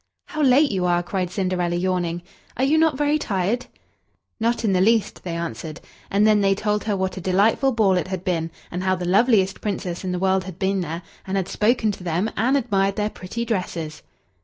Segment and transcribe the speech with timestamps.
[0.29, 2.23] "How late you are!" cried Cinderella, yawning.
[2.57, 3.67] "Are you not very tired?"
[4.39, 7.93] "Not in the least," they answered, and then they told her what a delightful ball
[7.97, 11.37] it had been, and how the loveliest Princess in the world had been there, and
[11.37, 14.01] had spoken to them, and admired their pretty dresses.